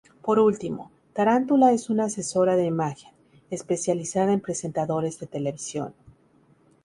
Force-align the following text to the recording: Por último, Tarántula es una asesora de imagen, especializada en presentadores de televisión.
Por 0.23 0.39
último, 0.39 0.89
Tarántula 1.13 1.73
es 1.73 1.91
una 1.91 2.05
asesora 2.05 2.55
de 2.55 2.65
imagen, 2.65 3.13
especializada 3.51 4.33
en 4.33 4.39
presentadores 4.41 5.19
de 5.19 5.27
televisión. 5.27 5.93